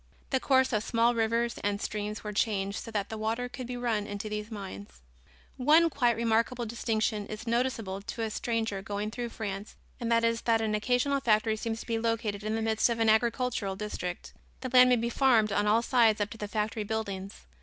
[0.31, 3.77] The course of small rivers and streams were changed so that the water could be
[3.77, 4.99] run into these mines.
[5.57, 10.41] One quite remarkable distinction is noticeable to a stranger going through France and that is
[10.41, 14.33] that an occasional factory seems to be located in the midst of an agricultural district.
[14.61, 17.45] The land may be farmed on all sides up to the factory buildings.